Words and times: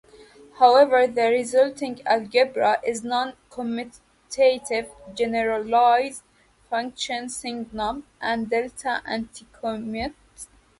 However, 0.57 1.05
the 1.05 1.29
resulting 1.29 2.01
algebra 2.07 2.81
is 2.83 3.03
non-commutative: 3.03 4.89
generalized 5.13 6.23
functions 6.67 7.35
signum 7.35 8.07
and 8.19 8.49
delta 8.49 9.03
anticommute. 9.07 10.15